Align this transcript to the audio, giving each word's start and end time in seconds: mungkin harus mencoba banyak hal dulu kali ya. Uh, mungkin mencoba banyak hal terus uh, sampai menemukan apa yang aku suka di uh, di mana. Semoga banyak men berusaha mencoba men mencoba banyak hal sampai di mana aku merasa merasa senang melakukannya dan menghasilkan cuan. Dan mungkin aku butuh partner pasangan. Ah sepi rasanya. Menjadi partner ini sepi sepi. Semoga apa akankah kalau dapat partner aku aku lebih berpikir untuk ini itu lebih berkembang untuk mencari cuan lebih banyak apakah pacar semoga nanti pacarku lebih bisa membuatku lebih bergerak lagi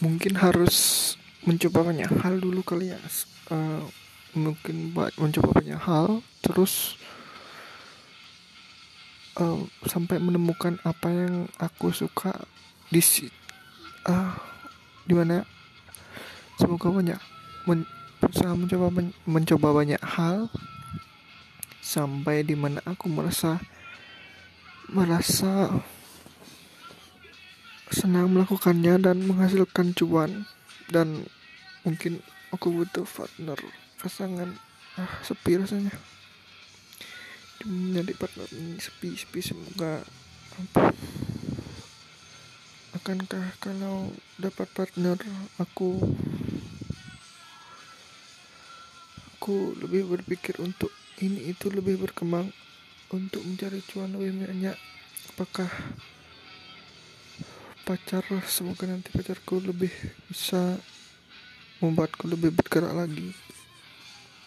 mungkin 0.00 0.36
harus 0.40 0.76
mencoba 1.44 1.92
banyak 1.92 2.08
hal 2.20 2.40
dulu 2.40 2.60
kali 2.64 2.92
ya. 2.92 2.98
Uh, 3.52 3.84
mungkin 4.36 4.94
mencoba 4.94 5.60
banyak 5.60 5.80
hal 5.80 6.22
terus 6.40 6.96
uh, 9.36 9.60
sampai 9.84 10.16
menemukan 10.22 10.80
apa 10.86 11.08
yang 11.10 11.34
aku 11.60 11.92
suka 11.92 12.32
di 12.88 13.00
uh, 14.08 14.32
di 15.04 15.14
mana. 15.16 15.44
Semoga 16.60 16.92
banyak 16.92 17.20
men 17.64 17.88
berusaha 18.20 18.52
mencoba 18.52 18.92
men 18.92 19.16
mencoba 19.24 19.72
banyak 19.72 20.00
hal 20.04 20.52
sampai 21.80 22.44
di 22.44 22.52
mana 22.52 22.84
aku 22.84 23.08
merasa 23.08 23.56
merasa 24.92 25.72
senang 28.00 28.32
melakukannya 28.32 28.96
dan 28.96 29.20
menghasilkan 29.28 29.92
cuan. 29.92 30.48
Dan 30.88 31.28
mungkin 31.84 32.24
aku 32.48 32.72
butuh 32.72 33.04
partner 33.04 33.60
pasangan. 34.00 34.56
Ah 34.96 35.20
sepi 35.20 35.60
rasanya. 35.60 35.92
Menjadi 37.68 38.16
partner 38.16 38.48
ini 38.56 38.80
sepi 38.80 39.12
sepi. 39.12 39.44
Semoga 39.44 40.00
apa 40.56 40.92
akankah 42.90 43.54
kalau 43.62 44.10
dapat 44.36 44.66
partner 44.74 45.14
aku 45.62 45.94
aku 49.38 49.72
lebih 49.78 50.10
berpikir 50.10 50.58
untuk 50.58 50.90
ini 51.22 51.54
itu 51.54 51.70
lebih 51.72 52.02
berkembang 52.02 52.50
untuk 53.14 53.40
mencari 53.46 53.80
cuan 53.88 54.12
lebih 54.12 54.44
banyak 54.44 54.76
apakah 55.32 55.70
pacar 57.90 58.22
semoga 58.46 58.86
nanti 58.86 59.10
pacarku 59.10 59.58
lebih 59.58 59.90
bisa 60.30 60.78
membuatku 61.82 62.30
lebih 62.30 62.54
bergerak 62.54 62.94
lagi 62.94 63.34